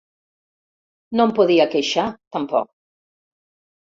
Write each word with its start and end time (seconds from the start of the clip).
No 1.19 1.27
em 1.29 1.33
podia 1.41 1.67
queixar, 1.75 2.05
tampoc. 2.37 2.69